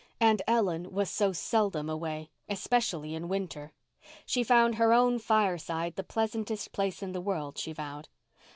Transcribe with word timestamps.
And 0.19 0.41
Ellen 0.47 0.89
was 0.91 1.11
so 1.11 1.31
seldom 1.31 1.87
away, 1.87 2.31
especially 2.49 3.13
in 3.13 3.27
winter. 3.27 3.71
She 4.25 4.43
found 4.43 4.73
her 4.81 4.91
own 4.93 5.19
fireside 5.19 5.95
the 5.95 6.01
pleasantest 6.03 6.71
place 6.71 7.03
in 7.03 7.11
the 7.11 7.21
world, 7.21 7.59
she 7.59 7.71
vowed. 7.71 8.07